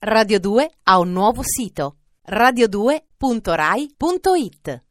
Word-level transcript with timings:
Radio 0.00 0.38
2 0.38 0.70
ha 0.84 1.00
un 1.00 1.10
nuovo 1.10 1.42
sito 1.42 1.96
radio2.rai.it 2.30 4.82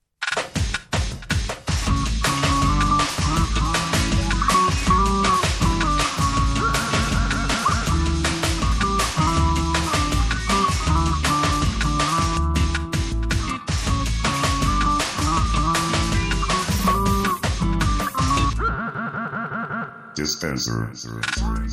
Dispenser. 20.13 20.91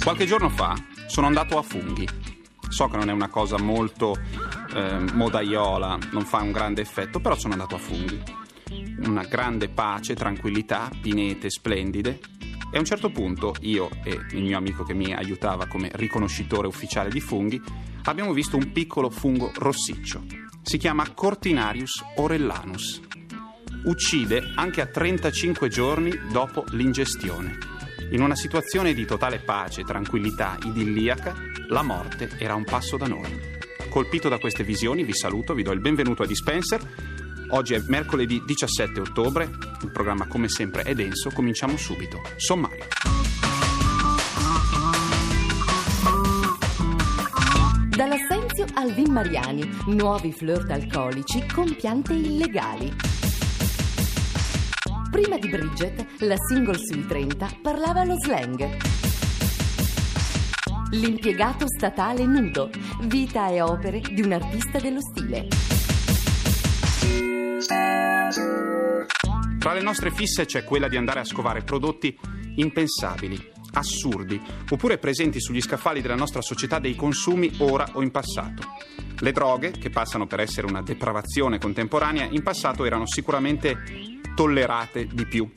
Qualche 0.05 0.25
giorno 0.25 0.49
fa 0.51 0.77
sono 1.09 1.27
andato 1.27 1.59
a 1.59 1.63
funghi. 1.63 2.44
So 2.69 2.89
che 2.89 2.97
non 2.97 3.09
è 3.09 3.13
una 3.13 3.29
cosa 3.29 3.59
molto 3.59 4.17
eh, 4.75 4.99
modaiola, 5.13 5.99
non 6.13 6.25
fa 6.25 6.43
un 6.43 6.53
grande 6.53 6.83
effetto, 6.83 7.21
però 7.21 7.37
sono 7.37 7.53
andato 7.53 7.77
a 7.77 7.79
funghi. 7.79 8.23
Una 9.07 9.25
grande 9.25 9.69
pace, 9.69 10.15
tranquillità, 10.15 10.91
pinete 11.01 11.51
splendide. 11.51 12.21
E 12.71 12.77
a 12.77 12.81
un 12.81 12.85
certo 12.85 13.11
punto 13.11 13.55
io 13.61 13.89
e 14.03 14.19
il 14.33 14.43
mio 14.43 14.57
amico 14.57 14.83
che 14.83 14.95
mi 14.95 15.15
aiutava 15.15 15.67
come 15.67 15.91
riconoscitore 15.95 16.67
ufficiale 16.67 17.09
di 17.09 17.21
funghi 17.21 17.63
abbiamo 18.05 18.33
visto 18.33 18.57
un 18.57 18.73
piccolo 18.73 19.11
fungo 19.11 19.53
rossiccio. 19.55 20.25
Si 20.63 20.79
chiama 20.79 21.09
Cortinarius 21.13 22.03
orellanus. 22.17 23.01
Uccide 23.85 24.53
anche 24.55 24.81
a 24.81 24.87
35 24.87 25.69
giorni 25.69 26.11
dopo 26.33 26.65
l'ingestione. 26.71 27.74
In 28.15 28.23
una 28.23 28.37
situazione 28.37 28.95
di 28.95 29.05
totale 29.05 29.41
pace, 29.41 29.83
tranquillità, 29.83 30.57
idilliaca, 30.63 31.35
la 31.67 31.83
morte 31.83 32.31
era 32.39 32.55
un 32.55 32.63
passo 32.63 32.97
da 32.97 33.09
noi. 33.09 33.29
Colpito 33.89 34.29
da 34.29 34.39
queste 34.39 34.63
visioni, 34.63 35.03
vi 35.03 35.13
saluto, 35.13 35.53
vi 35.53 35.65
do 35.65 35.73
il 35.73 35.81
benvenuto 35.81 36.23
a 36.23 36.27
Dispenser. 36.27 36.81
Oggi 37.49 37.75
è 37.75 37.83
mercoledì 37.89 38.41
17 38.47 39.01
ottobre, 39.01 39.51
il 39.83 39.91
programma 39.91 40.29
come 40.29 40.49
sempre 40.49 40.83
è 40.83 40.95
denso, 40.95 41.31
cominciamo 41.31 41.77
subito. 41.77 42.21
Sommario. 42.37 42.85
Dall'Assenzio 47.89 48.67
al 48.75 48.93
Vin 48.93 49.13
Mariani, 49.13 49.69
nuovi 49.87 50.31
flirt 50.31 50.71
alcolici 50.71 51.45
con 51.53 51.75
piante 51.75 52.13
illegali. 52.13 53.14
Prima 55.15 55.39
di 55.39 55.49
Bridget, 55.49 56.23
la 56.23 56.35
single 56.37 56.77
sui 56.77 57.07
30 57.07 57.59
parlava 57.63 58.03
lo 58.03 58.17
slang. 58.19 58.77
L'impiegato 60.91 61.67
statale 61.69 62.27
nudo, 62.27 62.69
vita 63.03 63.49
e 63.49 63.61
opere 63.61 64.01
di 64.01 64.23
un 64.23 64.33
artista 64.33 64.81
dello 64.81 64.99
stile. 65.01 65.47
Tra 69.61 69.73
le 69.73 69.83
nostre 69.83 70.11
fisse 70.11 70.47
c'è 70.47 70.65
quella 70.65 70.89
di 70.89 70.97
andare 70.97 71.21
a 71.21 71.25
scovare 71.25 71.63
prodotti 71.63 72.19
impensabili, 72.57 73.53
assurdi, 73.75 74.43
oppure 74.69 74.99
presenti 74.99 75.41
sugli 75.41 75.61
scaffali 75.61 76.01
della 76.01 76.17
nostra 76.17 76.43
società 76.43 76.81
dei 76.81 76.97
consumi 76.97 77.55
ora 77.59 77.89
o 77.93 78.03
in 78.03 78.11
passato. 78.11 78.65
Le 79.21 79.31
droghe, 79.31 79.71
che 79.71 79.91
passano 79.91 80.27
per 80.27 80.41
essere 80.41 80.67
una 80.67 80.83
depravazione 80.83 81.61
contemporanea, 81.61 82.27
in 82.29 82.43
passato 82.43 82.85
erano 82.85 83.07
sicuramente 83.07 84.13
tollerate 84.35 85.07
di 85.07 85.27
più. 85.27 85.51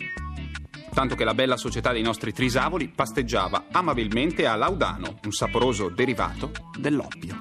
Tanto 0.93 1.15
che 1.15 1.23
la 1.23 1.33
bella 1.33 1.57
società 1.57 1.91
dei 1.91 2.01
nostri 2.01 2.33
trisavoli 2.33 2.87
pasteggiava 2.87 3.65
amabilmente 3.71 4.47
a 4.47 4.55
Laudano, 4.55 5.19
un 5.23 5.31
saporoso 5.31 5.89
derivato 5.89 6.51
dell'oppio. 6.77 7.35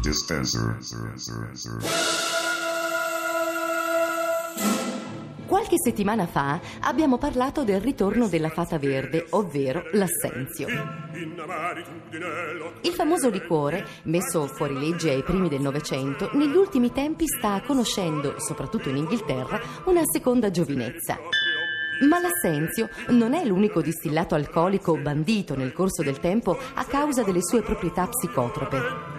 Dispenser. 0.00 0.78
Qualche 5.68 5.90
settimana 5.90 6.26
fa 6.26 6.58
abbiamo 6.80 7.18
parlato 7.18 7.62
del 7.62 7.82
ritorno 7.82 8.26
della 8.26 8.48
fata 8.48 8.78
verde, 8.78 9.26
ovvero 9.32 9.82
l'assenzio. 9.92 10.66
Il 12.80 12.92
famoso 12.92 13.28
liquore, 13.28 13.84
messo 14.04 14.46
fuori 14.46 14.78
legge 14.78 15.10
ai 15.10 15.22
primi 15.22 15.50
del 15.50 15.60
Novecento, 15.60 16.30
negli 16.32 16.56
ultimi 16.56 16.90
tempi 16.90 17.26
sta 17.26 17.60
conoscendo, 17.66 18.36
soprattutto 18.38 18.88
in 18.88 18.96
Inghilterra, 18.96 19.60
una 19.84 20.04
seconda 20.10 20.50
giovinezza. 20.50 21.18
Ma 22.08 22.18
l'assenzio 22.18 22.88
non 23.08 23.34
è 23.34 23.44
l'unico 23.44 23.82
distillato 23.82 24.34
alcolico 24.34 24.96
bandito 24.96 25.54
nel 25.54 25.74
corso 25.74 26.02
del 26.02 26.18
tempo 26.18 26.56
a 26.76 26.84
causa 26.86 27.22
delle 27.22 27.42
sue 27.42 27.60
proprietà 27.60 28.08
psicotrope. 28.08 29.17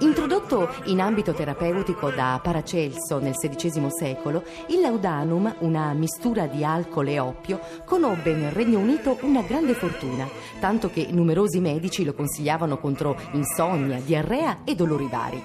Introdotto 0.00 0.68
in 0.84 1.00
ambito 1.00 1.32
terapeutico 1.32 2.10
da 2.10 2.38
Paracelso 2.42 3.18
nel 3.18 3.34
XVI 3.34 3.86
secolo, 3.88 4.42
il 4.68 4.80
laudanum, 4.80 5.54
una 5.60 5.94
mistura 5.94 6.46
di 6.46 6.62
alcol 6.62 7.08
e 7.08 7.18
oppio, 7.18 7.60
conobbe 7.86 8.34
nel 8.34 8.50
Regno 8.50 8.78
Unito 8.78 9.16
una 9.22 9.40
grande 9.40 9.72
fortuna, 9.72 10.28
tanto 10.60 10.90
che 10.90 11.08
numerosi 11.10 11.60
medici 11.60 12.04
lo 12.04 12.12
consigliavano 12.12 12.76
contro 12.76 13.18
insonnia, 13.32 13.98
diarrea 13.98 14.64
e 14.64 14.74
dolori 14.74 15.08
vari. 15.10 15.42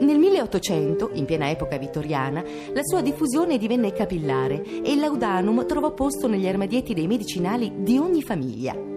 Nel 0.00 0.18
1800, 0.18 1.10
in 1.12 1.26
piena 1.26 1.50
epoca 1.50 1.76
vittoriana, 1.76 2.42
la 2.72 2.82
sua 2.82 3.02
diffusione 3.02 3.58
divenne 3.58 3.92
capillare 3.92 4.62
e 4.62 4.90
il 4.90 5.00
laudanum 5.00 5.66
trovò 5.66 5.92
posto 5.92 6.28
negli 6.28 6.48
armadietti 6.48 6.94
dei 6.94 7.06
medicinali 7.06 7.72
di 7.82 7.98
ogni 7.98 8.22
famiglia. 8.22 8.91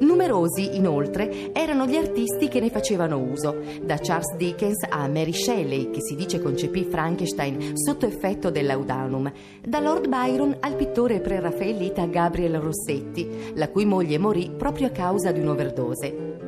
Numerosi, 0.00 0.76
inoltre, 0.76 1.52
erano 1.52 1.86
gli 1.86 1.96
artisti 1.96 2.48
che 2.48 2.60
ne 2.60 2.70
facevano 2.70 3.18
uso, 3.18 3.56
da 3.82 3.98
Charles 3.98 4.34
Dickens 4.36 4.86
a 4.88 5.06
Mary 5.08 5.32
Shelley, 5.32 5.90
che 5.90 6.00
si 6.00 6.14
dice 6.14 6.40
concepì 6.40 6.84
Frankenstein 6.84 7.76
sotto 7.76 8.06
effetto 8.06 8.50
del 8.50 8.64
laudanum, 8.66 9.30
da 9.62 9.78
Lord 9.78 10.08
Byron 10.08 10.56
al 10.60 10.74
pittore 10.74 11.20
preraffaellita 11.20 12.06
Gabriel 12.06 12.60
Rossetti, 12.60 13.52
la 13.54 13.68
cui 13.68 13.84
moglie 13.84 14.16
morì 14.16 14.50
proprio 14.56 14.86
a 14.86 14.90
causa 14.90 15.32
di 15.32 15.40
un'overdose. 15.40 16.38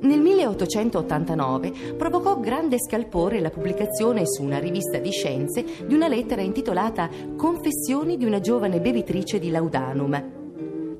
Nel 0.00 0.18
1889 0.18 1.94
provocò 1.96 2.40
grande 2.40 2.78
scalpore 2.80 3.38
la 3.38 3.50
pubblicazione 3.50 4.26
su 4.26 4.42
una 4.42 4.58
rivista 4.58 4.98
di 4.98 5.12
scienze 5.12 5.64
di 5.86 5.94
una 5.94 6.08
lettera 6.08 6.42
intitolata 6.42 7.08
Confessioni 7.36 8.16
di 8.16 8.24
una 8.24 8.40
giovane 8.40 8.80
bevitrice 8.80 9.38
di 9.38 9.50
laudanum. 9.50 10.41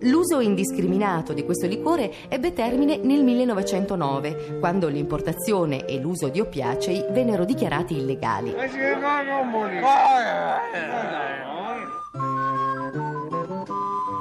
L'uso 0.03 0.41
indiscriminato 0.41 1.33
di 1.33 1.45
questo 1.45 1.67
liquore 1.67 2.13
ebbe 2.29 2.53
termine 2.53 2.97
nel 2.97 3.23
1909, 3.23 4.59
quando 4.59 4.89
l'importazione 4.89 5.85
e 5.87 6.01
l'uso 6.01 6.29
di 6.29 6.41
oppiacei 6.41 7.07
vennero 7.11 7.45
dichiarati 7.45 7.97
illegali. 7.97 8.53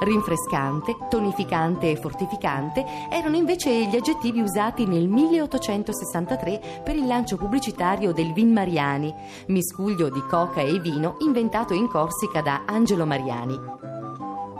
Rinfrescante, 0.02 0.96
tonificante 1.08 1.90
e 1.90 1.96
fortificante 1.96 2.84
erano 3.10 3.36
invece 3.36 3.86
gli 3.86 3.96
aggettivi 3.96 4.40
usati 4.40 4.86
nel 4.86 5.08
1863 5.08 6.82
per 6.84 6.96
il 6.96 7.06
lancio 7.06 7.36
pubblicitario 7.36 8.12
del 8.12 8.32
Vin 8.32 8.52
Mariani, 8.52 9.12
miscuglio 9.46 10.10
di 10.10 10.22
coca 10.28 10.60
e 10.60 10.78
vino 10.78 11.16
inventato 11.20 11.72
in 11.72 11.88
Corsica 11.88 12.40
da 12.40 12.62
Angelo 12.66 13.06
Mariani. 13.06 13.91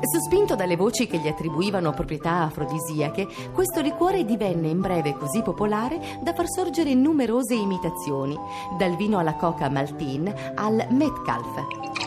Sospinto 0.04 0.56
dalle 0.56 0.74
voci 0.74 1.06
che 1.06 1.18
gli 1.18 1.28
attribuivano 1.28 1.92
proprietà 1.92 2.42
afrodisiache, 2.42 3.28
questo 3.52 3.80
liquore 3.80 4.24
divenne 4.24 4.68
in 4.68 4.80
breve 4.80 5.12
così 5.14 5.42
popolare 5.42 6.18
da 6.20 6.34
far 6.34 6.46
sorgere 6.48 6.92
numerose 6.92 7.54
imitazioni, 7.54 8.36
dal 8.76 8.96
vino 8.96 9.18
alla 9.18 9.36
coca 9.36 9.68
Maltin 9.68 10.32
al 10.56 10.86
Metcalf. 10.90 12.01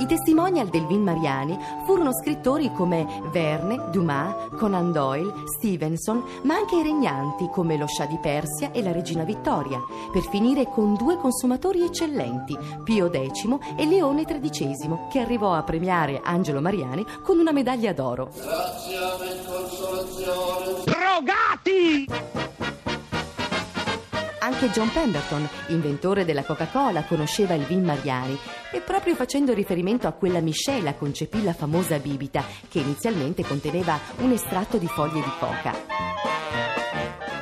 I 0.00 0.06
testimonial 0.06 0.68
del 0.68 0.86
Vin 0.86 1.02
Mariani 1.02 1.58
furono 1.84 2.14
scrittori 2.14 2.72
come 2.72 3.06
Verne, 3.30 3.90
Dumas, 3.90 4.48
Conan 4.56 4.92
Doyle, 4.92 5.30
Stevenson, 5.44 6.24
ma 6.44 6.54
anche 6.54 6.76
i 6.76 6.82
regnanti 6.82 7.50
come 7.52 7.76
lo 7.76 7.86
scià 7.86 8.06
di 8.06 8.16
Persia 8.16 8.72
e 8.72 8.82
la 8.82 8.92
regina 8.92 9.24
Vittoria, 9.24 9.78
per 10.10 10.22
finire 10.22 10.64
con 10.70 10.94
due 10.94 11.18
consumatori 11.18 11.84
eccellenti, 11.84 12.56
Pio 12.82 13.10
X 13.10 13.58
e 13.76 13.84
Leone 13.84 14.24
XIII, 14.24 15.08
che 15.10 15.20
arrivò 15.20 15.52
a 15.52 15.64
premiare 15.64 16.22
Angelo 16.24 16.62
Mariani 16.62 17.04
con 17.22 17.38
una 17.38 17.52
medaglia 17.52 17.92
d'oro. 17.92 18.30
Grazie 18.34 18.98
per 19.18 19.44
consolazione. 19.44 20.82
Drogati! 20.84 22.49
Anche 24.50 24.70
John 24.70 24.90
Pemberton, 24.90 25.48
inventore 25.68 26.24
della 26.24 26.42
Coca-Cola, 26.42 27.04
conosceva 27.04 27.54
il 27.54 27.62
Vin 27.62 27.84
Mariani 27.84 28.36
e 28.72 28.80
proprio 28.80 29.14
facendo 29.14 29.54
riferimento 29.54 30.08
a 30.08 30.12
quella 30.12 30.40
miscela 30.40 30.94
concepì 30.94 31.44
la 31.44 31.52
famosa 31.52 31.98
bibita 31.98 32.44
che 32.68 32.80
inizialmente 32.80 33.44
conteneva 33.44 33.96
un 34.18 34.32
estratto 34.32 34.76
di 34.76 34.88
foglie 34.88 35.22
di 35.22 35.30
coca. 35.38 35.72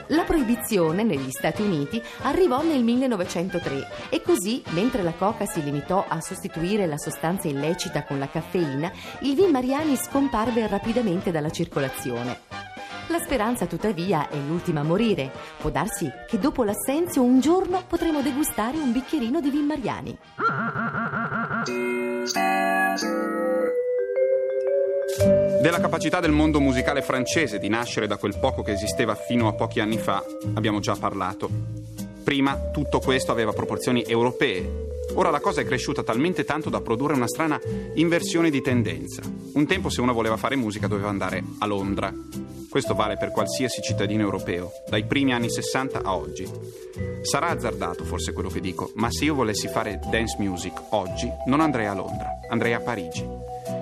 La 0.08 0.24
proibizione 0.24 1.02
negli 1.02 1.30
Stati 1.30 1.62
Uniti 1.62 2.00
arrivò 2.22 2.62
nel 2.62 2.84
1903 2.84 3.88
e 4.10 4.20
così, 4.20 4.62
mentre 4.72 5.02
la 5.02 5.14
coca 5.14 5.46
si 5.46 5.62
limitò 5.64 6.04
a 6.06 6.20
sostituire 6.20 6.84
la 6.84 6.98
sostanza 6.98 7.48
illecita 7.48 8.04
con 8.04 8.18
la 8.18 8.28
caffeina, 8.28 8.92
il 9.20 9.34
vin 9.34 9.50
Mariani 9.50 9.96
scomparve 9.96 10.66
rapidamente 10.66 11.30
dalla 11.30 11.50
circolazione. 11.50 12.47
La 13.10 13.20
speranza, 13.20 13.64
tuttavia, 13.64 14.28
è 14.28 14.36
l'ultima 14.36 14.80
a 14.80 14.84
morire. 14.84 15.30
Può 15.58 15.70
darsi 15.70 16.10
che 16.26 16.38
dopo 16.38 16.62
l'assenzio 16.62 17.22
un 17.22 17.40
giorno 17.40 17.82
potremo 17.88 18.20
degustare 18.20 18.76
un 18.76 18.92
bicchierino 18.92 19.40
di 19.40 19.48
vin 19.50 19.64
Mariani. 19.64 20.18
Della 25.62 25.80
capacità 25.80 26.20
del 26.20 26.32
mondo 26.32 26.60
musicale 26.60 27.00
francese 27.00 27.58
di 27.58 27.68
nascere 27.68 28.06
da 28.06 28.18
quel 28.18 28.38
poco 28.38 28.62
che 28.62 28.72
esisteva 28.72 29.14
fino 29.14 29.48
a 29.48 29.54
pochi 29.54 29.80
anni 29.80 29.96
fa 29.96 30.22
abbiamo 30.54 30.78
già 30.78 30.94
parlato. 30.94 31.48
Prima 32.22 32.58
tutto 32.70 33.00
questo 33.00 33.32
aveva 33.32 33.52
proporzioni 33.52 34.04
europee. 34.06 34.86
Ora 35.14 35.30
la 35.30 35.40
cosa 35.40 35.62
è 35.62 35.64
cresciuta 35.64 36.02
talmente 36.02 36.44
tanto 36.44 36.68
da 36.68 36.82
produrre 36.82 37.14
una 37.14 37.26
strana 37.26 37.58
inversione 37.94 38.50
di 38.50 38.60
tendenza. 38.60 39.22
Un 39.54 39.66
tempo 39.66 39.88
se 39.88 40.02
uno 40.02 40.12
voleva 40.12 40.36
fare 40.36 40.56
musica 40.56 40.86
doveva 40.86 41.08
andare 41.08 41.42
a 41.58 41.66
Londra. 41.66 42.12
Questo 42.70 42.94
vale 42.94 43.16
per 43.16 43.30
qualsiasi 43.30 43.80
cittadino 43.80 44.22
europeo, 44.22 44.70
dai 44.88 45.04
primi 45.04 45.32
anni 45.32 45.50
60 45.50 46.02
a 46.02 46.14
oggi. 46.14 46.46
Sarà 47.22 47.48
azzardato 47.48 48.04
forse 48.04 48.32
quello 48.32 48.50
che 48.50 48.60
dico, 48.60 48.92
ma 48.96 49.10
se 49.10 49.24
io 49.24 49.34
volessi 49.34 49.68
fare 49.68 49.98
dance 50.10 50.36
music 50.38 50.78
oggi 50.90 51.30
non 51.46 51.60
andrei 51.60 51.86
a 51.86 51.94
Londra, 51.94 52.40
andrei 52.48 52.74
a 52.74 52.80
Parigi. 52.80 53.26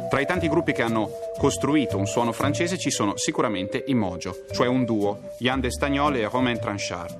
Tra 0.08 0.20
i 0.20 0.26
tanti 0.26 0.48
gruppi 0.48 0.72
che 0.72 0.82
hanno 0.82 1.10
costruito 1.36 1.98
un 1.98 2.06
suono 2.06 2.30
francese 2.30 2.78
ci 2.78 2.90
sono 2.90 3.16
sicuramente 3.16 3.82
i 3.88 3.94
Mojo, 3.94 4.44
cioè 4.52 4.68
un 4.68 4.84
duo, 4.84 5.32
Yann 5.38 5.60
Destagnol 5.60 6.16
e 6.16 6.28
Romain 6.28 6.60
Tranchard. 6.60 7.18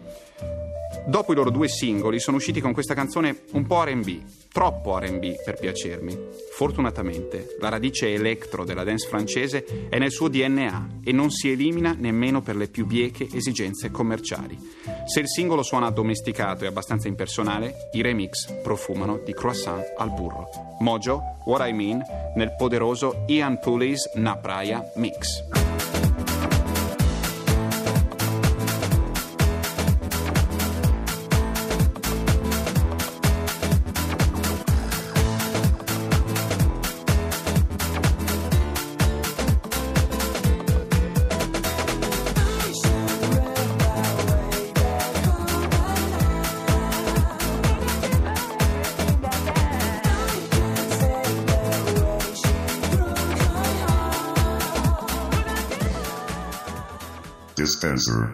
Dopo 1.06 1.30
i 1.30 1.36
loro 1.36 1.50
due 1.50 1.68
singoli 1.68 2.18
sono 2.18 2.38
usciti 2.38 2.60
con 2.60 2.72
questa 2.72 2.92
canzone 2.92 3.42
un 3.52 3.64
po' 3.64 3.84
RB, 3.84 4.22
troppo 4.50 4.98
RB 4.98 5.42
per 5.44 5.56
piacermi. 5.56 6.18
Fortunatamente 6.52 7.56
la 7.60 7.68
radice 7.68 8.12
electro 8.12 8.64
della 8.64 8.82
dance 8.82 9.06
francese 9.06 9.88
è 9.88 9.98
nel 9.98 10.10
suo 10.10 10.26
DNA 10.26 10.88
e 11.04 11.12
non 11.12 11.30
si 11.30 11.48
elimina 11.48 11.94
nemmeno 11.96 12.42
per 12.42 12.56
le 12.56 12.66
più 12.66 12.86
bieche 12.86 13.28
esigenze 13.32 13.92
commerciali. 13.92 14.58
Se 15.04 15.20
il 15.20 15.28
singolo 15.28 15.62
suona 15.62 15.86
addomesticato 15.86 16.64
e 16.64 16.66
abbastanza 16.66 17.06
impersonale, 17.06 17.88
i 17.92 18.02
remix 18.02 18.52
profumano 18.60 19.20
di 19.24 19.32
croissant 19.32 19.84
al 19.96 20.10
burro. 20.10 20.48
Mojo, 20.80 21.22
What 21.44 21.64
I 21.64 21.72
Mean, 21.72 22.02
nel 22.34 22.56
poderoso 22.56 23.22
Ian 23.28 23.60
Pulley's 23.60 24.10
Na 24.14 24.36
Praia 24.36 24.84
Mix. 24.96 25.65
Dispenser. 57.76 58.30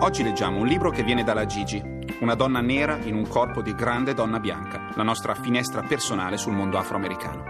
Oggi 0.00 0.22
leggiamo 0.22 0.58
un 0.58 0.66
libro 0.66 0.90
che 0.90 1.02
viene 1.02 1.24
dalla 1.24 1.46
Gigi, 1.46 1.82
una 2.20 2.34
donna 2.34 2.60
nera 2.60 2.98
in 3.02 3.14
un 3.14 3.26
corpo 3.26 3.62
di 3.62 3.74
grande 3.74 4.12
donna 4.12 4.38
bianca, 4.38 4.90
la 4.94 5.02
nostra 5.02 5.34
finestra 5.34 5.80
personale 5.80 6.36
sul 6.36 6.52
mondo 6.52 6.76
afroamericano. 6.76 7.44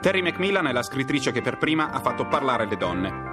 Terry 0.00 0.22
Macmillan 0.22 0.66
è 0.66 0.72
la 0.72 0.82
scrittrice 0.82 1.30
che 1.30 1.40
per 1.40 1.58
prima 1.58 1.92
ha 1.92 2.00
fatto 2.00 2.26
parlare 2.26 2.66
le 2.66 2.76
donne. 2.76 3.31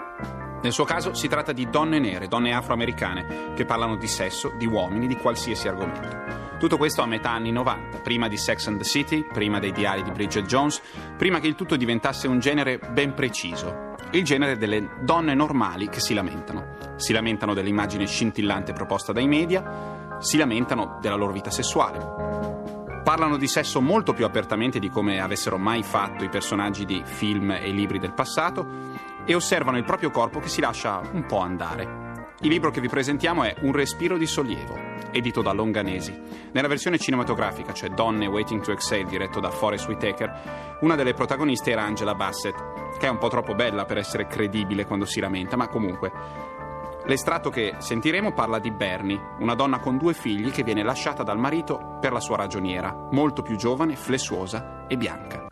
Nel 0.62 0.74
suo 0.74 0.84
caso 0.84 1.14
si 1.14 1.30
tratta 1.30 1.54
di 1.54 1.70
donne 1.70 2.00
nere, 2.00 2.28
donne 2.28 2.54
afroamericane, 2.54 3.54
che 3.56 3.64
parlano 3.64 3.96
di 3.96 4.08
sesso, 4.08 4.52
di 4.58 4.66
uomini, 4.66 5.08
di 5.08 5.16
qualsiasi 5.16 5.70
argomento. 5.70 6.58
Tutto 6.60 6.76
questo 6.76 7.02
a 7.02 7.06
metà 7.06 7.32
anni 7.32 7.52
90, 7.54 8.00
prima 8.00 8.28
di 8.28 8.36
Sex 8.36 8.68
and 8.68 8.78
the 8.78 8.84
City, 8.84 9.24
prima 9.24 9.60
dei 9.60 9.72
diari 9.72 10.04
di 10.04 10.12
Bridget 10.12 10.46
Jones, 10.46 10.82
prima 11.18 11.40
che 11.40 11.48
il 11.48 11.56
tutto 11.56 11.78
diventasse 11.78 12.28
un 12.28 12.40
genere 12.40 12.78
ben 12.78 13.14
preciso, 13.14 13.94
il 14.12 14.26
genere 14.26 14.58
delle 14.58 14.98
donne 15.00 15.34
normali 15.34 15.88
che 15.88 16.02
si 16.02 16.14
lamentano. 16.14 16.96
Si 16.98 17.14
lamentano 17.14 17.54
dell'immagine 17.54 18.06
scintillante 18.06 18.74
proposta 18.74 19.14
dai 19.14 19.28
media, 19.28 20.18
si 20.20 20.36
lamentano 20.36 20.98
della 21.00 21.16
loro 21.16 21.32
vita 21.32 21.50
sessuale. 21.50 22.28
Parlano 23.02 23.38
di 23.38 23.48
sesso 23.48 23.80
molto 23.80 24.12
più 24.12 24.26
apertamente 24.26 24.80
di 24.80 24.90
come 24.90 25.22
avessero 25.22 25.58
mai 25.58 25.84
fatto 25.84 26.26
i 26.26 26.30
personaggi 26.30 26.84
di 26.84 27.02
film 27.06 27.52
e 27.52 27.70
libri 27.70 27.98
del 27.98 28.14
passato 28.14 28.68
e 29.30 29.36
osservano 29.36 29.78
il 29.78 29.84
proprio 29.84 30.10
corpo 30.10 30.40
che 30.40 30.48
si 30.48 30.60
lascia 30.60 31.02
un 31.12 31.24
po' 31.28 31.38
andare. 31.38 32.08
Il 32.40 32.50
libro 32.50 32.72
che 32.72 32.82
vi 32.82 32.88
presentiamo 32.88 33.44
è 33.44 33.54
Un 33.62 33.74
respiro 33.74 34.18
di 34.18 34.26
sollievo, 34.26 34.76
edito 35.12 35.44
da 35.44 35.52
Longanesi. 35.52 36.20
Nella 36.52 36.68
versione 36.68 36.98
cinematografica, 36.98 37.72
cioè 37.72 37.90
Donne 37.90 38.26
Waiting 38.26 38.64
to 38.64 38.72
Exhale, 38.72 39.04
diretto 39.04 39.40
da 39.40 39.52
Forest 39.52 39.88
Whitaker, 39.88 40.78
una 40.82 40.96
delle 40.96 41.14
protagoniste 41.14 41.70
era 41.70 41.84
Angela 41.84 42.16
Bassett, 42.16 42.56
che 42.98 43.06
è 43.06 43.10
un 43.10 43.20
po' 43.20 43.28
troppo 43.28 43.54
bella 43.54 43.86
per 43.86 44.00
essere 44.00 44.26
credibile 44.26 44.88
quando 44.88 45.06
si 45.06 45.20
lamenta, 45.20 45.56
ma 45.56 45.68
comunque. 45.68 46.12
L'estratto 47.06 47.52
che 47.52 47.76
sentiremo 47.78 48.34
parla 48.34 48.58
di 48.58 48.72
Bernie, 48.72 49.36
una 49.42 49.54
donna 49.54 49.78
con 49.78 50.00
due 50.00 50.16
figli 50.16 50.50
che 50.50 50.64
viene 50.64 50.82
lasciata 50.82 51.22
dal 51.22 51.38
marito 51.38 51.98
per 52.02 52.14
la 52.14 52.20
sua 52.20 52.38
ragioniera, 52.38 53.10
molto 53.12 53.44
più 53.44 53.58
giovane, 53.58 53.96
flessuosa 53.96 54.86
e 54.88 54.98
bianca. 54.98 55.46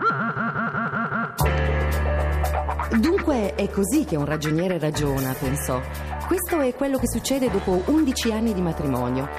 Dunque 3.00 3.54
è 3.54 3.70
così 3.70 4.06
che 4.06 4.16
un 4.16 4.26
ragioniere 4.26 4.80
ragiona, 4.80 5.32
pensò. 5.34 5.80
Questo 6.26 6.60
è 6.62 6.74
quello 6.74 6.98
che 6.98 7.08
succede 7.08 7.52
dopo 7.52 7.84
11 7.86 8.32
anni 8.32 8.54
di 8.56 8.62
matrimonio. 8.62 9.30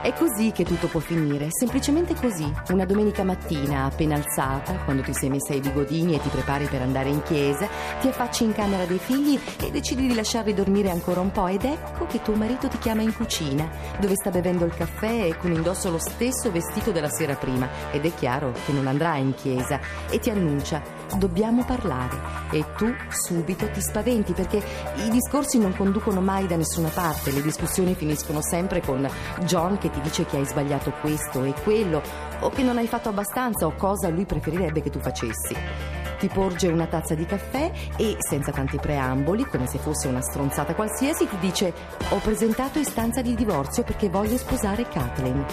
È 0.00 0.12
così 0.12 0.52
che 0.52 0.64
tutto 0.64 0.86
può 0.86 1.00
finire, 1.00 1.48
semplicemente 1.50 2.14
così. 2.14 2.48
Una 2.68 2.84
domenica 2.84 3.24
mattina, 3.24 3.86
appena 3.86 4.14
alzata, 4.14 4.74
quando 4.84 5.02
ti 5.02 5.12
sei 5.12 5.30
messa 5.30 5.52
i 5.52 5.58
bigodini 5.58 6.14
e 6.14 6.20
ti 6.20 6.28
prepari 6.28 6.66
per 6.66 6.82
andare 6.82 7.08
in 7.08 7.20
chiesa, 7.24 7.68
ti 8.00 8.06
affacci 8.06 8.44
in 8.44 8.52
camera 8.52 8.84
dei 8.84 8.98
figli 8.98 9.36
e 9.64 9.72
decidi 9.72 10.06
di 10.06 10.14
lasciarli 10.14 10.54
dormire 10.54 10.90
ancora 10.90 11.18
un 11.18 11.32
po' 11.32 11.48
ed 11.48 11.64
ecco 11.64 12.06
che 12.06 12.22
tuo 12.22 12.34
marito 12.34 12.68
ti 12.68 12.78
chiama 12.78 13.02
in 13.02 13.12
cucina, 13.12 13.68
dove 13.98 14.14
sta 14.14 14.30
bevendo 14.30 14.64
il 14.64 14.74
caffè 14.74 15.26
e 15.26 15.36
con 15.36 15.50
indosso 15.50 15.90
lo 15.90 15.98
stesso 15.98 16.52
vestito 16.52 16.92
della 16.92 17.10
sera 17.10 17.34
prima 17.34 17.68
ed 17.90 18.04
è 18.04 18.14
chiaro 18.14 18.52
che 18.64 18.70
non 18.70 18.86
andrà 18.86 19.16
in 19.16 19.34
chiesa 19.34 19.80
e 20.08 20.20
ti 20.20 20.30
annuncia 20.30 20.97
dobbiamo 21.16 21.64
parlare. 21.64 22.16
E 22.50 22.64
tu 22.76 22.92
subito 23.10 23.68
ti 23.70 23.80
spaventi 23.80 24.32
perché 24.32 24.62
i 24.96 25.10
discorsi 25.10 25.58
non 25.58 25.74
conducono 25.76 26.20
mai 26.20 26.46
da 26.46 26.56
nessuna 26.56 26.88
parte, 26.88 27.32
le 27.32 27.42
discussioni 27.42 27.94
finiscono 27.94 28.42
sempre 28.42 28.80
con 28.80 29.08
John 29.40 29.78
che 29.78 29.90
ti 29.90 30.00
dice 30.00 30.24
che 30.24 30.36
hai 30.36 30.46
sbagliato 30.46 30.92
questo 31.00 31.44
e 31.44 31.52
quello 31.62 32.02
o 32.40 32.50
che 32.50 32.62
non 32.62 32.78
hai 32.78 32.86
fatto 32.86 33.08
abbastanza 33.08 33.66
o 33.66 33.74
cosa 33.74 34.08
lui 34.08 34.24
preferirebbe 34.24 34.80
che 34.80 34.90
tu 34.90 35.00
facessi 35.00 35.97
ti 36.18 36.28
porge 36.28 36.68
una 36.68 36.86
tazza 36.86 37.14
di 37.14 37.24
caffè 37.24 37.70
e, 37.96 38.16
senza 38.18 38.50
tanti 38.50 38.76
preamboli, 38.78 39.44
come 39.44 39.66
se 39.66 39.78
fosse 39.78 40.08
una 40.08 40.20
stronzata 40.20 40.74
qualsiasi, 40.74 41.28
ti 41.28 41.38
dice: 41.38 41.72
Ho 42.10 42.18
presentato 42.18 42.78
istanza 42.78 43.22
di 43.22 43.34
divorzio 43.34 43.84
perché 43.84 44.08
voglio 44.08 44.36
sposare 44.36 44.88
Kathleen. 44.88 45.44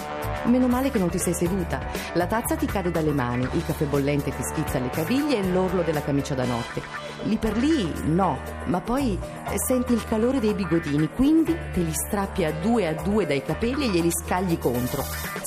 Meno 0.44 0.68
male 0.68 0.90
che 0.90 0.98
non 0.98 1.08
ti 1.08 1.18
sei 1.18 1.34
seduta. 1.34 1.80
La 2.14 2.26
tazza 2.26 2.56
ti 2.56 2.66
cade 2.66 2.90
dalle 2.90 3.12
mani, 3.12 3.48
il 3.52 3.64
caffè 3.64 3.84
bollente 3.84 4.30
ti 4.30 4.42
schizza 4.42 4.78
le 4.78 4.90
caviglie 4.90 5.38
e 5.38 5.48
l'orlo 5.48 5.82
della 5.82 6.02
camicia 6.02 6.34
da 6.34 6.44
notte. 6.44 7.05
Lì 7.26 7.36
per 7.38 7.56
lì 7.56 7.92
no, 8.04 8.38
ma 8.66 8.80
poi 8.80 9.18
senti 9.66 9.92
il 9.92 10.04
calore 10.04 10.38
dei 10.38 10.54
bigodini, 10.54 11.08
quindi 11.08 11.56
te 11.72 11.80
li 11.80 11.92
strappi 11.92 12.44
a 12.44 12.52
due 12.52 12.86
a 12.86 12.94
due 13.02 13.26
dai 13.26 13.42
capelli 13.42 13.86
e 13.86 13.88
glieli 13.88 14.10
scagli 14.12 14.56
contro. 14.58 15.02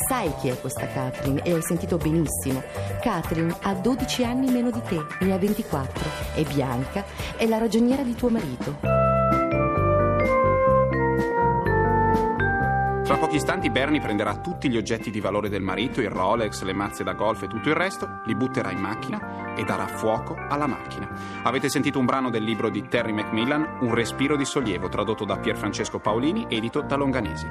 Sai 0.09 0.33
chi 0.39 0.49
è 0.49 0.59
questa 0.59 0.87
Catherine 0.87 1.41
e 1.43 1.53
hai 1.53 1.61
sentito 1.61 1.97
benissimo. 1.97 2.61
Catherine 3.01 3.55
ha 3.61 3.73
12 3.73 4.23
anni 4.25 4.51
meno 4.51 4.71
di 4.71 4.81
te, 4.81 4.99
ne 5.21 5.33
ha 5.33 5.37
24, 5.37 6.09
è 6.35 6.43
bianca, 6.43 7.05
è 7.37 7.47
la 7.47 7.57
ragioniera 7.57 8.03
di 8.03 8.15
tuo 8.15 8.29
marito. 8.29 9.08
Tra 13.09 13.17
pochi 13.17 13.37
istanti 13.37 13.71
Bernie 13.71 13.99
prenderà 13.99 14.35
tutti 14.35 14.69
gli 14.69 14.77
oggetti 14.77 15.09
di 15.09 15.19
valore 15.19 15.49
del 15.49 15.63
marito, 15.63 15.99
il 15.99 16.11
Rolex, 16.11 16.61
le 16.61 16.73
mazze 16.73 17.03
da 17.03 17.13
golf 17.13 17.41
e 17.41 17.47
tutto 17.47 17.69
il 17.69 17.73
resto, 17.73 18.21
li 18.25 18.35
butterà 18.35 18.69
in 18.69 18.77
macchina 18.77 19.55
e 19.55 19.63
darà 19.63 19.87
fuoco 19.87 20.35
alla 20.47 20.67
macchina. 20.67 21.09
Avete 21.41 21.69
sentito 21.69 21.97
un 21.97 22.05
brano 22.05 22.29
del 22.29 22.43
libro 22.43 22.69
di 22.69 22.87
Terry 22.87 23.11
Macmillan, 23.11 23.77
Un 23.79 23.95
respiro 23.95 24.35
di 24.35 24.45
sollievo, 24.45 24.89
tradotto 24.89 25.25
da 25.25 25.39
Pierfrancesco 25.39 25.97
Paolini, 25.97 26.45
edito 26.49 26.81
da 26.81 26.97
Longanesi. 26.97 27.47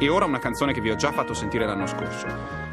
E 0.00 0.08
ora 0.08 0.24
una 0.24 0.40
canzone 0.40 0.72
che 0.72 0.80
vi 0.80 0.90
ho 0.90 0.96
già 0.96 1.12
fatto 1.12 1.32
sentire 1.32 1.64
l'anno 1.64 1.86
scorso. 1.86 2.26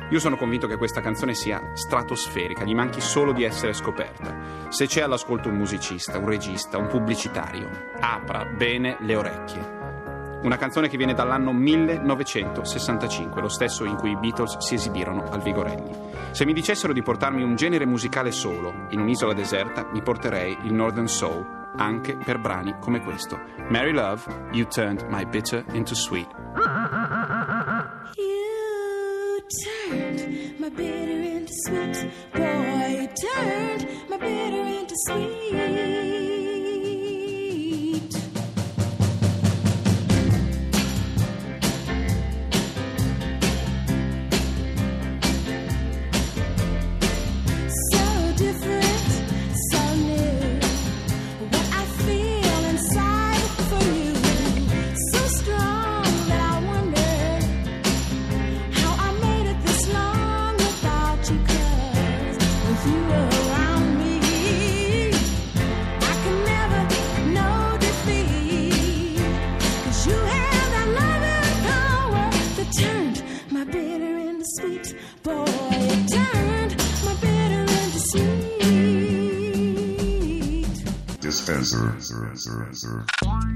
Io 0.09 0.19
sono 0.19 0.35
convinto 0.35 0.65
che 0.65 0.77
questa 0.77 0.99
canzone 0.99 1.35
sia 1.35 1.73
stratosferica, 1.75 2.63
gli 2.63 2.73
manchi 2.73 3.01
solo 3.01 3.33
di 3.33 3.43
essere 3.43 3.73
scoperta. 3.73 4.35
Se 4.69 4.87
c'è 4.87 5.01
all'ascolto 5.01 5.47
un 5.47 5.57
musicista, 5.57 6.17
un 6.17 6.25
regista, 6.25 6.79
un 6.79 6.87
pubblicitario, 6.87 7.69
apra 7.99 8.45
bene 8.45 8.97
le 9.01 9.15
orecchie. 9.15 9.82
Una 10.43 10.57
canzone 10.57 10.89
che 10.89 10.97
viene 10.97 11.13
dall'anno 11.13 11.53
1965, 11.53 13.39
lo 13.39 13.47
stesso 13.47 13.85
in 13.85 13.95
cui 13.95 14.11
i 14.11 14.17
Beatles 14.17 14.57
si 14.57 14.75
esibirono 14.75 15.23
al 15.29 15.41
Vigorelli. 15.41 15.89
Se 16.31 16.43
mi 16.45 16.51
dicessero 16.51 16.91
di 16.91 17.01
portarmi 17.01 17.41
un 17.43 17.55
genere 17.55 17.85
musicale 17.85 18.31
solo 18.31 18.87
in 18.89 18.99
un'isola 18.99 19.33
deserta, 19.33 19.87
mi 19.93 20.01
porterei 20.01 20.57
il 20.63 20.73
Northern 20.73 21.07
Soul, 21.07 21.71
anche 21.77 22.17
per 22.17 22.39
brani 22.39 22.75
come 22.81 22.99
questo. 23.01 23.39
Mary 23.69 23.93
Love, 23.93 24.49
You 24.51 24.67
Turned 24.67 25.05
My 25.09 25.25
Bitter 25.25 25.63
into 25.71 25.95
Sweet. 25.95 26.27
You 28.17 29.39
turned 29.63 30.59
my 30.59 30.69
bitter 30.69 31.21
into 31.21 31.53
sweet. 31.53 32.11
Boy, 32.33 32.99
you 32.99 33.07
turned 33.15 33.87
my 34.09 34.17
bitter 34.17 34.61
into 34.61 34.95
sweet. 35.07 35.43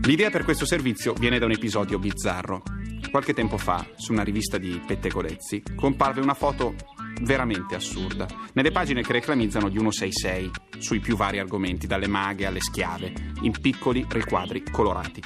L'idea 0.04 0.30
per 0.30 0.44
questo 0.44 0.66
servizio 0.66 1.14
viene 1.14 1.40
da 1.40 1.46
un 1.46 1.52
episodio 1.52 2.00
bizzarro. 2.00 2.64
Qualche 3.10 3.34
tempo 3.34 3.58
fa, 3.58 3.86
su 3.96 4.12
una 4.12 4.24
rivista 4.24 4.58
di 4.58 4.82
pettegolezzi, 4.86 5.64
comparve 5.76 6.22
una 6.22 6.34
foto 6.34 6.76
veramente 7.22 7.76
assurda, 7.76 8.28
nelle 8.54 8.72
pagine 8.72 9.02
che 9.02 9.14
reclamizzano 9.14 9.70
gli 9.70 9.78
166, 9.78 10.52
sui 10.78 11.00
più 11.00 11.16
vari 11.16 11.40
argomenti, 11.40 11.88
dalle 11.88 12.08
maghe 12.08 12.46
alle 12.46 12.62
schiave, 12.62 13.14
in 13.42 13.60
piccoli 13.60 14.06
riquadri 14.08 14.64
colorati. 14.70 15.22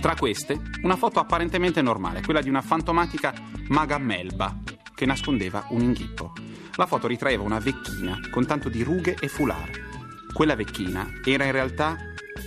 Tra 0.00 0.14
queste, 0.14 0.58
una 0.82 0.96
foto 0.96 1.20
apparentemente 1.20 1.82
normale, 1.82 2.22
quella 2.22 2.40
di 2.40 2.48
una 2.48 2.62
fantomatica 2.62 3.34
maga 3.68 3.98
melba 3.98 4.58
che 4.94 5.04
nascondeva 5.04 5.66
un 5.70 5.82
inghippo. 5.82 6.32
La 6.76 6.86
foto 6.86 7.06
ritraeva 7.06 7.42
una 7.42 7.58
vecchina 7.58 8.18
con 8.30 8.46
tanto 8.46 8.68
di 8.68 8.82
rughe 8.82 9.14
e 9.20 9.28
foulard. 9.28 9.89
Quella 10.32 10.54
vecchina 10.54 11.08
era 11.24 11.44
in 11.44 11.52
realtà 11.52 11.96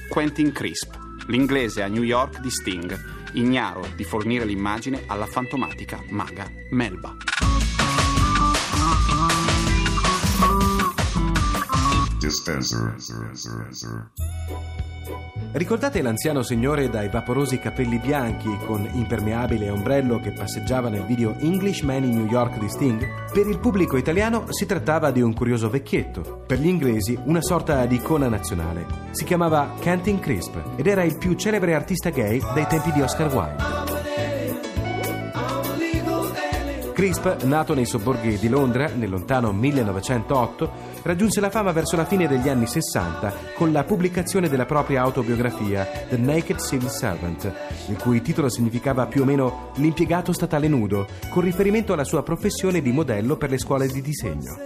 Quentin 0.09 0.51
Crisp, 0.51 0.93
l'inglese 1.27 1.83
a 1.83 1.87
New 1.87 2.03
York 2.03 2.39
di 2.39 2.49
Sting, 2.49 3.31
ignaro 3.33 3.85
di 3.95 4.03
fornire 4.03 4.45
l'immagine 4.45 5.03
alla 5.07 5.25
fantomatica 5.25 6.03
maga 6.09 6.49
Melba. 6.71 7.15
Dispenser. 12.19 12.95
Ricordate 15.51 16.01
l'anziano 16.01 16.41
signore 16.41 16.89
dai 16.89 17.09
vaporosi 17.09 17.59
capelli 17.59 17.99
bianchi 17.99 18.49
con 18.65 18.89
impermeabile 18.93 19.65
e 19.65 19.69
ombrello 19.69 20.19
che 20.19 20.31
passeggiava 20.31 20.89
nel 20.89 21.05
video 21.05 21.35
Englishman 21.39 22.03
in 22.03 22.17
New 22.17 22.25
York 22.25 22.57
di 22.57 22.67
Sting? 22.69 23.31
Per 23.31 23.47
il 23.47 23.59
pubblico 23.59 23.97
italiano 23.97 24.45
si 24.49 24.65
trattava 24.65 25.11
di 25.11 25.21
un 25.21 25.33
curioso 25.33 25.69
vecchietto, 25.69 26.43
per 26.47 26.59
gli 26.59 26.67
inglesi 26.67 27.17
una 27.25 27.41
sorta 27.41 27.85
di 27.85 27.95
icona 27.95 28.29
nazionale. 28.29 28.85
Si 29.11 29.23
chiamava 29.23 29.73
Canting 29.79 30.19
Crisp 30.19 30.55
ed 30.75 30.87
era 30.87 31.03
il 31.03 31.17
più 31.17 31.33
celebre 31.33 31.75
artista 31.75 32.09
gay 32.09 32.41
dei 32.53 32.65
tempi 32.67 32.91
di 32.91 33.01
Oscar 33.01 33.31
Wilde. 33.33 33.82
Crisp, 37.03 37.43
nato 37.43 37.73
nei 37.73 37.85
sobborghi 37.85 38.37
di 38.37 38.47
Londra 38.47 38.87
nel 38.87 39.09
lontano 39.09 39.51
1908, 39.51 40.71
raggiunse 41.01 41.41
la 41.41 41.49
fama 41.49 41.73
verso 41.73 41.97
la 41.97 42.05
fine 42.05 42.29
degli 42.29 42.47
anni 42.47 42.65
60 42.65 43.33
con 43.55 43.73
la 43.73 43.83
pubblicazione 43.83 44.47
della 44.47 44.65
propria 44.65 45.01
autobiografia 45.01 45.83
The 46.07 46.15
Naked 46.15 46.61
Civil 46.61 46.87
Servant, 46.87 47.53
il 47.89 47.97
cui 47.97 48.21
titolo 48.21 48.47
significava 48.47 49.05
più 49.07 49.23
o 49.23 49.25
meno 49.25 49.71
l'impiegato 49.75 50.31
statale 50.31 50.69
nudo, 50.69 51.05
con 51.29 51.43
riferimento 51.43 51.91
alla 51.91 52.05
sua 52.05 52.23
professione 52.23 52.81
di 52.81 52.93
modello 52.93 53.35
per 53.35 53.49
le 53.49 53.57
scuole 53.57 53.87
di 53.87 54.01
disegno. 54.01 54.57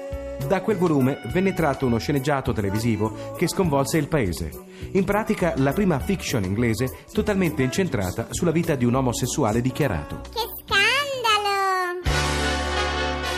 Da 0.48 0.62
quel 0.62 0.78
volume 0.78 1.22
venne 1.34 1.56
tratto 1.56 1.88
uno 1.88 1.98
sceneggiato 1.98 2.54
televisivo 2.54 3.34
che 3.36 3.48
sconvolse 3.48 3.98
il 3.98 4.08
paese. 4.08 4.52
In 4.92 5.06
pratica 5.06 5.54
la 5.58 5.74
prima 5.74 5.98
fiction 5.98 6.44
inglese 6.44 7.00
totalmente 7.12 7.64
incentrata 7.64 8.28
sulla 8.30 8.52
vita 8.52 8.76
di 8.76 8.86
un 8.86 8.94
omosessuale 8.94 9.60
dichiarato. 9.60 10.22
Che! 10.32 10.77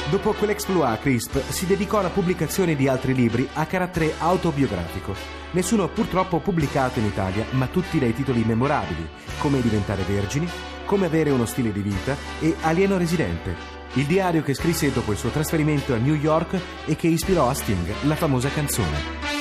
Dopo 0.09 0.33
quell'exploit, 0.33 0.99
Crisp 1.01 1.39
si 1.49 1.67
dedicò 1.67 1.99
alla 1.99 2.09
pubblicazione 2.09 2.75
di 2.75 2.87
altri 2.87 3.13
libri 3.13 3.47
a 3.53 3.67
carattere 3.67 4.15
autobiografico. 4.17 5.13
Nessuno 5.51 5.87
purtroppo 5.87 6.39
pubblicato 6.39 6.97
in 6.97 7.05
Italia, 7.05 7.45
ma 7.51 7.67
tutti 7.67 7.99
dai 7.99 8.15
titoli 8.15 8.43
memorabili, 8.43 9.07
come 9.37 9.61
diventare 9.61 10.01
vergini, 10.01 10.49
come 10.85 11.05
avere 11.05 11.29
uno 11.29 11.45
stile 11.45 11.71
di 11.71 11.81
vita 11.81 12.15
e 12.39 12.55
Alieno 12.61 12.97
residente. 12.97 13.55
Il 13.93 14.05
diario 14.05 14.41
che 14.41 14.55
scrisse 14.55 14.91
dopo 14.91 15.11
il 15.11 15.17
suo 15.19 15.29
trasferimento 15.29 15.93
a 15.93 15.97
New 15.97 16.15
York 16.15 16.59
e 16.85 16.95
che 16.95 17.07
ispirò 17.07 17.47
a 17.47 17.53
Sting 17.53 17.93
la 18.03 18.15
famosa 18.15 18.49
canzone. 18.49 19.38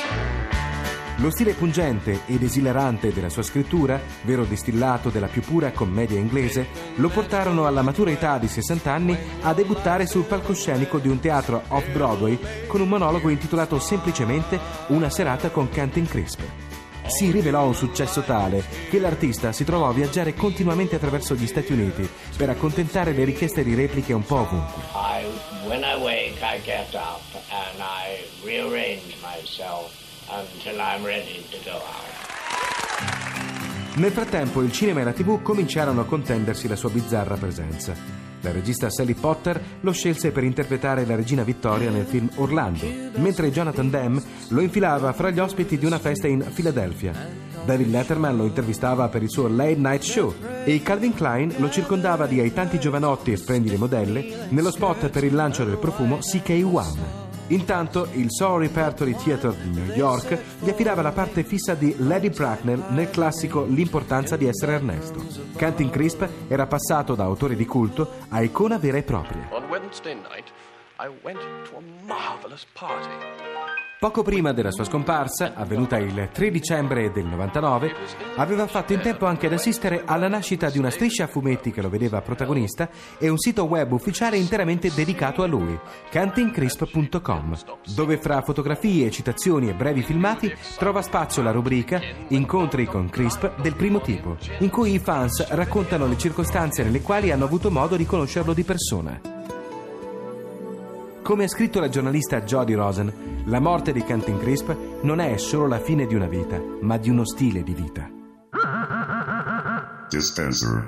Lo 1.20 1.30
stile 1.30 1.54
pungente 1.54 2.20
ed 2.26 2.44
esilarante 2.44 3.12
della 3.12 3.28
sua 3.28 3.42
scrittura, 3.42 4.00
vero 4.22 4.44
distillato 4.44 5.10
della 5.10 5.26
più 5.26 5.42
pura 5.42 5.72
commedia 5.72 6.16
inglese, 6.16 6.68
lo 6.94 7.08
portarono 7.08 7.66
alla 7.66 7.82
matura 7.82 8.12
età 8.12 8.38
di 8.38 8.46
60 8.46 8.92
anni 8.92 9.18
a 9.40 9.52
debuttare 9.52 10.06
sul 10.06 10.22
palcoscenico 10.22 10.98
di 10.98 11.08
un 11.08 11.18
teatro 11.18 11.64
off-Broadway 11.66 12.38
con 12.68 12.80
un 12.80 12.88
monologo 12.88 13.30
intitolato 13.30 13.80
semplicemente 13.80 14.60
Una 14.88 15.10
serata 15.10 15.50
con 15.50 15.68
Canting 15.68 16.06
Crisp. 16.06 16.40
Si 17.08 17.32
rivelò 17.32 17.66
un 17.66 17.75
successo 17.75 18.20
tale 18.22 18.62
che 18.88 19.00
l'artista 19.00 19.50
si 19.50 19.64
trovò 19.64 19.88
a 19.88 19.92
viaggiare 19.92 20.34
continuamente 20.34 20.94
attraverso 20.94 21.34
gli 21.34 21.48
Stati 21.48 21.72
Uniti 21.72 22.08
per 22.37 22.48
accontentare 22.50 23.10
le 23.10 23.25
richieste 23.25 23.64
di 23.64 23.75
repliche 23.75 24.12
un 24.12 24.25
po' 24.25 24.37
ovunque. 24.37 24.82
I, 24.94 25.26
when 25.66 25.82
I 25.82 26.00
wake, 26.00 26.40
I 26.42 26.60
get 26.62 26.94
up 26.94 27.22
and 27.50 27.80
I 27.80 28.25
rearrange 28.44 29.16
myself 29.20 30.06
until 30.30 30.78
I'm 30.78 31.04
ready 31.04 31.44
to 31.50 31.58
go 31.64 31.76
out. 31.76 32.18
Nel 33.99 34.12
frattempo 34.12 34.62
il 34.62 34.70
cinema 34.70 35.00
e 35.00 35.04
la 35.04 35.12
tv 35.12 35.42
cominciarono 35.42 36.02
a 36.02 36.04
contendersi 36.04 36.68
la 36.68 36.76
sua 36.76 36.88
bizzarra 36.88 37.37
presenza. 37.37 37.94
La 38.42 38.52
regista 38.52 38.88
Sally 38.88 39.14
Potter 39.14 39.61
lo 39.80 39.90
scelse 39.90 40.30
per 40.30 40.44
interpretare 40.44 41.04
la 41.04 41.16
regina 41.16 41.42
Vittoria 41.42 41.90
nel 41.90 42.06
film 42.06 42.30
Orlando, 42.37 42.87
mentre 43.16 43.50
Jonathan 43.50 43.90
Demme 43.90 44.23
lo 44.50 44.61
infilava 44.61 45.12
fra 45.12 45.30
gli 45.30 45.40
ospiti 45.40 45.78
di 45.78 45.85
una 45.85 45.99
festa 45.99 46.28
in 46.28 46.47
Filadelfia. 46.49 47.12
David 47.64 47.90
Letterman 47.90 48.37
lo 48.37 48.44
intervistava 48.44 49.08
per 49.08 49.25
il 49.25 49.30
suo 49.30 49.49
Late 49.49 49.75
Night 49.75 50.02
Show 50.02 50.32
e 50.64 50.80
Calvin 50.80 51.14
Klein 51.14 51.54
lo 51.58 51.68
circondava 51.68 52.26
di 52.26 52.38
aitanti 52.38 52.78
giovanotti 52.78 53.32
e 53.32 53.37
splendide 53.37 53.76
modelle 53.76 54.47
nello 54.50 54.70
spot 54.70 55.11
per 55.11 55.25
il 55.25 55.35
lancio 55.35 55.64
del 55.64 55.76
profumo 55.76 56.18
CK1. 56.18 57.27
Intanto 57.48 58.08
il 58.12 58.26
Soul 58.28 58.60
Repertory 58.60 59.14
Theatre 59.14 59.56
di 59.56 59.70
New 59.70 59.94
York 59.94 60.38
gli 60.60 60.68
affidava 60.68 61.02
la 61.02 61.12
parte 61.12 61.44
fissa 61.44 61.74
di 61.74 61.94
Lady 61.98 62.30
Bracknell 62.30 62.84
nel 62.90 63.10
classico 63.10 63.64
L'importanza 63.64 64.36
di 64.36 64.46
essere 64.46 64.72
Ernesto. 64.72 65.24
Canting 65.56 65.90
Crisp 65.90 66.26
era 66.48 66.66
passato 66.66 67.14
da 67.14 67.24
autore 67.24 67.56
di 67.56 67.64
culto 67.64 68.10
a 68.28 68.42
icona 68.42 68.78
vera 68.78 68.98
e 68.98 69.02
propria. 69.02 69.48
On 69.50 69.64
Wednesday 69.64 70.14
night, 70.14 70.52
I 70.98 71.08
went 71.22 71.38
to 71.70 71.76
a 71.76 71.82
marvelous 72.06 72.66
party. 72.74 73.88
Poco 74.00 74.22
prima 74.22 74.52
della 74.52 74.70
sua 74.70 74.84
scomparsa, 74.84 75.54
avvenuta 75.54 75.98
il 75.98 76.28
3 76.32 76.50
dicembre 76.52 77.10
del 77.10 77.24
99, 77.24 77.92
aveva 78.36 78.68
fatto 78.68 78.92
in 78.92 79.00
tempo 79.00 79.26
anche 79.26 79.46
ad 79.46 79.54
assistere 79.54 80.02
alla 80.04 80.28
nascita 80.28 80.70
di 80.70 80.78
una 80.78 80.90
striscia 80.90 81.24
a 81.24 81.26
fumetti 81.26 81.72
che 81.72 81.82
lo 81.82 81.88
vedeva 81.88 82.22
protagonista 82.22 82.88
e 83.18 83.28
un 83.28 83.38
sito 83.38 83.64
web 83.64 83.90
ufficiale 83.90 84.36
interamente 84.36 84.94
dedicato 84.94 85.42
a 85.42 85.46
lui, 85.46 85.76
cantingcrisp.com, 86.10 87.56
dove 87.96 88.18
fra 88.18 88.40
fotografie, 88.42 89.10
citazioni 89.10 89.68
e 89.68 89.74
brevi 89.74 90.02
filmati 90.02 90.54
trova 90.76 91.02
spazio 91.02 91.42
la 91.42 91.50
rubrica 91.50 92.00
Incontri 92.28 92.86
con 92.86 93.10
Crisp 93.10 93.60
del 93.60 93.74
primo 93.74 94.00
tipo, 94.00 94.36
in 94.60 94.70
cui 94.70 94.94
i 94.94 95.00
fans 95.00 95.44
raccontano 95.48 96.06
le 96.06 96.16
circostanze 96.16 96.84
nelle 96.84 97.02
quali 97.02 97.32
hanno 97.32 97.46
avuto 97.46 97.68
modo 97.68 97.96
di 97.96 98.06
conoscerlo 98.06 98.52
di 98.52 98.62
persona. 98.62 99.38
Come 101.28 101.44
ha 101.44 101.49
scritto 101.49 101.78
la 101.78 101.90
giornalista 101.90 102.40
Jodie 102.40 102.75
Rosen, 102.75 103.42
la 103.44 103.61
morte 103.61 103.92
di 103.92 104.00
Quentin 104.00 104.38
Crisp 104.38 104.75
non 105.02 105.20
è 105.20 105.37
solo 105.37 105.66
la 105.66 105.78
fine 105.78 106.06
di 106.06 106.14
una 106.14 106.26
vita, 106.26 106.58
ma 106.80 106.97
di 106.97 107.11
uno 107.11 107.26
stile 107.26 107.62
di 107.62 107.75
vita. 107.75 108.11
Dispenser. 110.08 110.87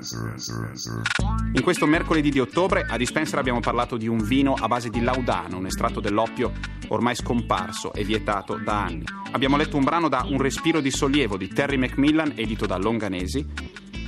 In 1.53 1.61
questo 1.61 1.85
mercoledì 1.85 2.31
di 2.31 2.39
ottobre 2.39 2.87
a 2.89 2.97
Dispenser 2.97 3.37
abbiamo 3.37 3.59
parlato 3.59 3.97
di 3.97 4.07
un 4.07 4.17
vino 4.17 4.55
a 4.55 4.67
base 4.67 4.89
di 4.89 5.03
laudano, 5.03 5.59
un 5.59 5.67
estratto 5.67 5.99
dell'oppio 5.99 6.53
ormai 6.87 7.13
scomparso 7.13 7.93
e 7.93 8.03
vietato 8.03 8.55
da 8.55 8.81
anni. 8.81 9.03
Abbiamo 9.33 9.57
letto 9.57 9.77
un 9.77 9.83
brano 9.83 10.09
da 10.09 10.25
Un 10.27 10.41
respiro 10.41 10.79
di 10.79 10.89
sollievo 10.89 11.37
di 11.37 11.49
Terry 11.49 11.77
Macmillan, 11.77 12.33
edito 12.35 12.65
da 12.65 12.77
Longanesi, 12.77 13.45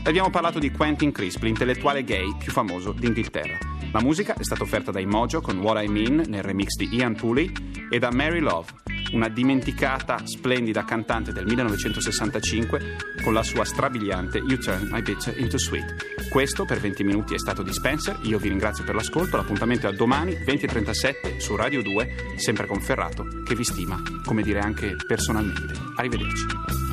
e 0.04 0.10
abbiamo 0.10 0.32
parlato 0.32 0.58
di 0.58 0.72
Quentin 0.72 1.12
Crisp, 1.12 1.44
l'intellettuale 1.44 2.04
gay 2.04 2.36
più 2.40 2.52
famoso 2.52 2.92
d'Inghilterra. 2.92 3.73
La 3.94 4.02
musica 4.02 4.34
è 4.34 4.44
stata 4.44 4.64
offerta 4.64 4.90
dai 4.90 5.06
Mojo 5.06 5.40
con 5.40 5.60
What 5.60 5.84
I 5.84 5.88
Mean 5.88 6.24
nel 6.28 6.42
remix 6.42 6.76
di 6.76 6.90
Ian 6.96 7.14
Pooley 7.14 7.52
e 7.92 8.00
da 8.00 8.12
Mary 8.12 8.40
Love, 8.40 8.72
una 9.12 9.30
dimenticata, 9.30 10.26
splendida 10.26 10.84
cantante 10.84 11.32
del 11.32 11.46
1965 11.46 12.98
con 13.24 13.34
la 13.34 13.44
sua 13.44 13.64
strabiliante 13.64 14.40
You 14.40 14.58
Turn 14.58 14.90
My 14.92 15.04
Bitter 15.04 15.38
into 15.38 15.60
Sweet. 15.60 16.28
Questo 16.28 16.66
per 16.66 16.80
20 16.80 17.04
minuti 17.04 17.36
è 17.36 17.38
stato 17.38 17.62
Dispenser, 17.62 18.18
io 18.24 18.40
vi 18.40 18.50
ringrazio 18.50 18.84
per 18.84 18.96
l'ascolto, 18.96 19.38
l'appuntamento 19.38 19.86
è 19.86 19.92
a 19.92 19.96
domani 19.96 20.32
20.37 20.32 21.38
su 21.38 21.56
Radio 21.56 21.84
2, 21.84 22.34
sempre 22.38 22.66
con 22.66 22.82
Ferrato, 22.82 23.44
che 23.46 23.54
vi 23.54 23.64
stima, 23.64 24.02
come 24.26 24.42
dire 24.42 24.60
anche 24.60 24.96
personalmente. 25.06 25.72
Arrivederci. 25.98 26.93